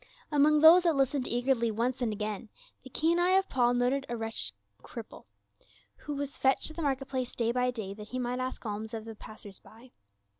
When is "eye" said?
3.19-3.33